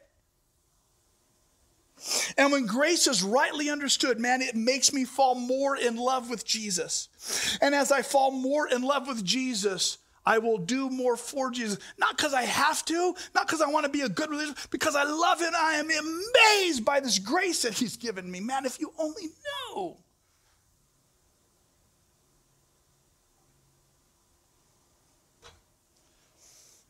[2.38, 6.46] And when grace is rightly understood, man, it makes me fall more in love with
[6.46, 7.58] Jesus.
[7.62, 11.80] And as I fall more in love with Jesus, I will do more for Jesus.
[11.98, 14.96] Not because I have to, not because I want to be a good religion, because
[14.96, 15.54] I love him.
[15.56, 18.40] I am amazed by this grace that he's given me.
[18.40, 19.30] Man, if you only
[19.74, 19.98] knew.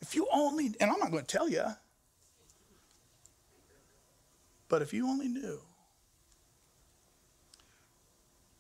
[0.01, 1.63] If you only, and I'm not going to tell you,
[4.69, 5.59] but if you only knew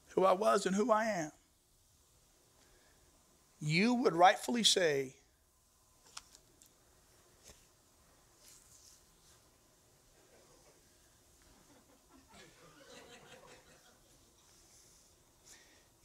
[0.09, 1.31] who I was and who I am,
[3.61, 5.13] you would rightfully say,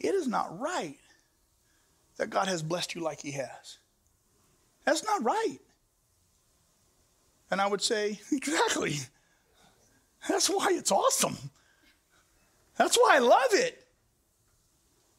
[0.00, 0.98] It is not right
[2.18, 3.78] that God has blessed you like He has.
[4.84, 5.58] That's not right.
[7.50, 8.98] And I would say, exactly.
[10.28, 11.36] That's why it's awesome.
[12.76, 13.86] That's why I love it.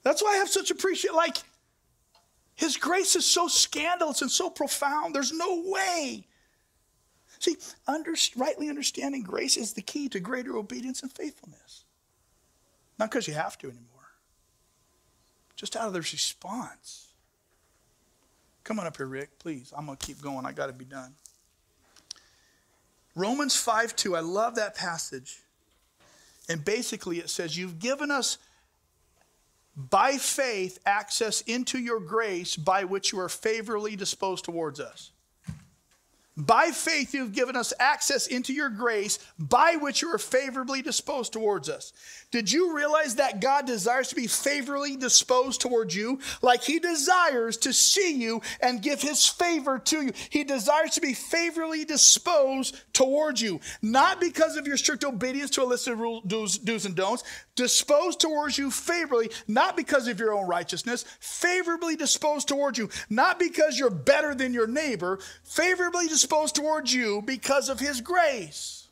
[0.04, 1.16] That's why I have such appreciation.
[1.16, 1.38] Like,
[2.56, 5.16] His grace is so scandalous and so profound.
[5.16, 6.28] There's no way.
[7.40, 11.86] See, under, rightly understanding grace is the key to greater obedience and faithfulness.
[12.98, 13.96] Not because you have to anymore
[15.56, 17.08] just out of their response.
[18.64, 19.74] Come on up here, Rick, please.
[19.76, 20.46] I'm going to keep going.
[20.46, 21.14] I got to be done.
[23.16, 25.40] Romans 5 2, I love that passage.
[26.48, 28.38] And basically, it says, You've given us
[29.76, 35.12] by faith access into your grace by which you are favorably disposed towards us.
[36.38, 41.32] By faith, you've given us access into your grace by which you are favorably disposed
[41.32, 41.94] towards us.
[42.30, 46.20] Did you realize that God desires to be favorably disposed towards you?
[46.42, 50.12] Like he desires to see you and give his favor to you.
[50.30, 55.64] He desires to be favorably disposed towards you, not because of your strict obedience to
[55.64, 57.24] a list of rules, do's, do's and don'ts,
[57.56, 63.40] disposed towards you favorably, not because of your own righteousness, favorably disposed towards you, not
[63.40, 68.88] because you're better than your neighbor, favorably disposed towards you because of his grace.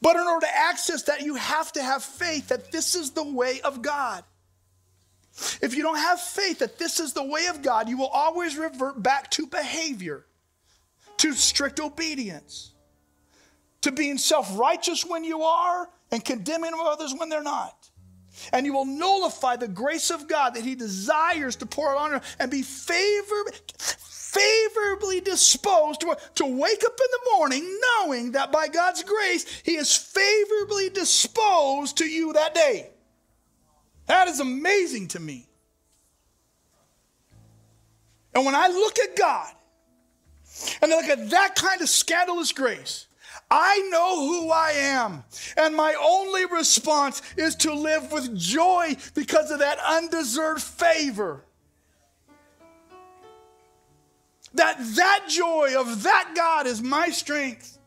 [0.00, 3.24] But in order to access that, you have to have faith that this is the
[3.24, 4.24] way of God.
[5.60, 8.56] If you don't have faith that this is the way of God, you will always
[8.56, 10.24] revert back to behavior,
[11.18, 12.72] to strict obedience,
[13.82, 17.90] to being self righteous when you are and condemning others when they're not.
[18.52, 22.12] And you will nullify the grace of God that He desires to pour out on
[22.12, 23.44] you and be favor,
[24.28, 29.76] favorably disposed to, to wake up in the morning knowing that by God's grace, He
[29.76, 32.90] is favorably disposed to you that day.
[34.06, 35.48] That is amazing to me.
[38.34, 39.52] And when I look at God
[40.82, 43.06] and I look at that kind of scandalous grace,
[43.50, 45.24] I know who I am.
[45.56, 51.44] And my only response is to live with joy because of that undeserved favor.
[54.54, 57.78] That that joy of that God is my strength.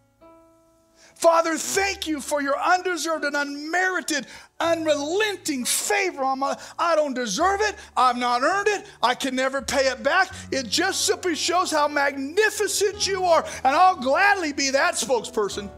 [1.15, 4.25] Father, thank you for your undeserved and unmerited,
[4.59, 7.75] unrelenting favor on my I don't deserve it.
[7.95, 8.87] I've not earned it.
[9.03, 10.31] I can never pay it back.
[10.51, 13.45] It just simply shows how magnificent you are.
[13.63, 15.69] And I'll gladly be that spokesperson.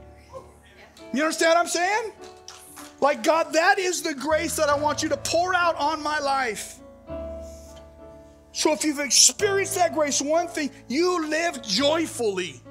[1.13, 2.13] You understand what I'm saying?
[3.01, 6.19] Like, God, that is the grace that I want you to pour out on my
[6.19, 6.79] life.
[8.53, 12.61] So if you've experienced that grace, one thing, you live joyfully.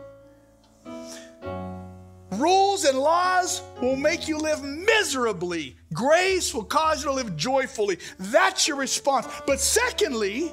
[2.30, 5.76] Rules and laws will make you live miserably.
[5.92, 7.98] Grace will cause you to live joyfully.
[8.18, 9.26] That's your response.
[9.46, 10.52] But secondly,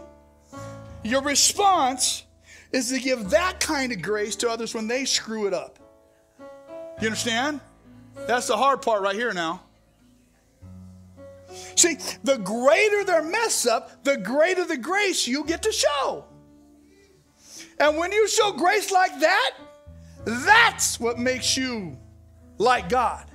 [1.04, 2.24] your response
[2.74, 5.80] is to give that kind of grace to others when they screw it up.
[7.00, 7.62] You understand?
[8.28, 9.62] That's the hard part right here now.
[11.76, 16.26] See, the greater their mess up, the greater the grace you get to show.
[17.80, 19.52] And when you show grace like that,
[20.26, 21.98] that's what makes you
[22.58, 23.26] like God.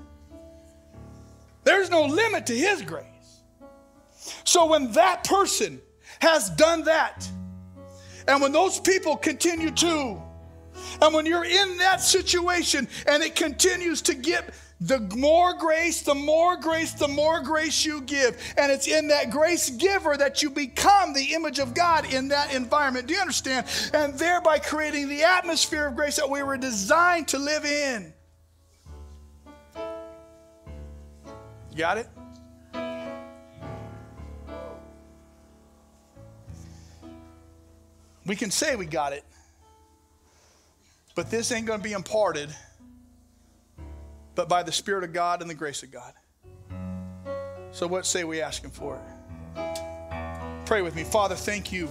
[1.64, 3.06] There's no limit to His grace.
[4.44, 5.80] So when that person
[6.20, 7.28] has done that,
[8.28, 10.22] and when those people continue to,
[11.00, 16.14] and when you're in that situation and it continues to get the more grace, the
[16.14, 18.36] more grace, the more grace you give.
[18.56, 22.52] And it's in that grace giver that you become the image of God in that
[22.52, 23.06] environment.
[23.06, 23.66] Do you understand?
[23.94, 28.12] And thereby creating the atmosphere of grace that we were designed to live in.
[31.70, 32.08] You got it?
[38.26, 39.22] We can say we got it,
[41.14, 42.54] but this ain't going to be imparted
[44.34, 46.12] but by the Spirit of God and the grace of God.
[47.72, 49.00] So, what say we ask Him for?
[50.64, 51.04] Pray with me.
[51.04, 51.88] Father, thank you.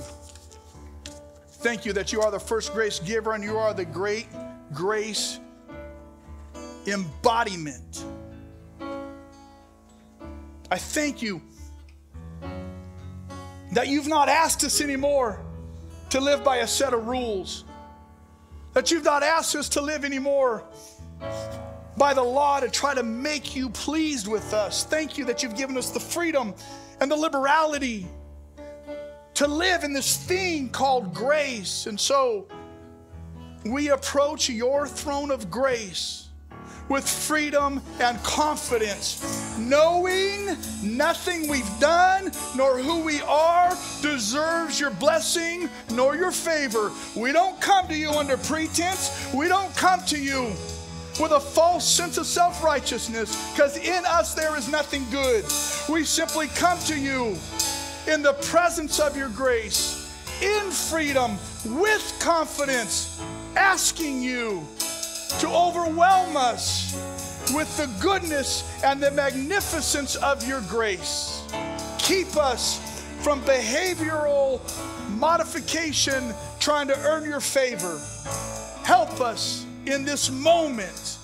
[1.48, 4.28] Thank you that you are the first grace giver and you are the great
[4.74, 5.40] grace
[6.88, 8.04] embodiment.
[10.72, 11.42] I thank you
[13.74, 15.40] that you've not asked us anymore
[16.10, 17.64] to live by a set of rules.
[18.74, 20.64] That you've not asked us to live anymore
[21.98, 24.84] by the law to try to make you pleased with us.
[24.84, 26.54] Thank you that you've given us the freedom
[27.00, 28.08] and the liberality
[29.36, 31.88] to live in this thing called grace.
[31.88, 32.48] And so
[33.66, 36.30] we approach your throne of grace
[36.90, 43.70] with freedom and confidence, knowing nothing we've done nor who we are
[44.02, 46.92] deserves your blessing nor your favor.
[47.16, 50.52] We don't come to you under pretense, we don't come to you
[51.20, 55.44] with a false sense of self righteousness because in us there is nothing good.
[55.90, 57.38] We simply come to you
[58.08, 60.12] in the presence of your grace,
[60.42, 63.22] in freedom, with confidence,
[63.56, 64.68] asking you
[65.40, 66.94] to overwhelm us
[67.54, 71.44] with the goodness and the magnificence of your grace.
[71.98, 72.80] Keep us
[73.22, 74.60] from behavioral
[75.18, 78.00] modification trying to earn your favor.
[78.84, 81.18] Help us in this moment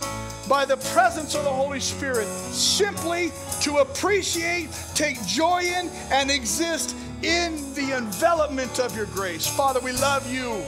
[0.47, 3.31] by the presence of the Holy Spirit simply
[3.61, 9.45] to appreciate, take joy in, and exist in the envelopment of your grace.
[9.47, 10.63] Father, we love you.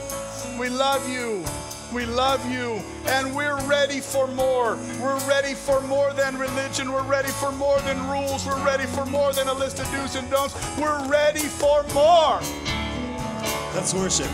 [0.58, 1.44] We love you.
[1.92, 4.78] We love you, and we're ready for more.
[4.98, 6.90] We're ready for more than religion.
[6.90, 8.46] We're ready for more than rules.
[8.46, 10.54] We're ready for more than a list of do's and don'ts.
[10.78, 12.40] We're ready for more.
[13.74, 14.30] Let's worship.